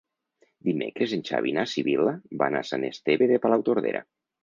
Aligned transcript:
Dimecres 0.69 1.13
en 1.17 1.21
Xavi 1.27 1.53
i 1.55 1.59
na 1.59 1.67
Sibil·la 1.75 2.17
van 2.43 2.61
a 2.61 2.65
Sant 2.73 2.91
Esteve 2.91 3.33
de 3.35 3.43
Palautordera. 3.49 4.07